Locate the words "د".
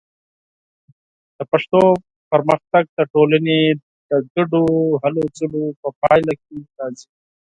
1.37-1.39, 2.97-2.99, 4.09-4.11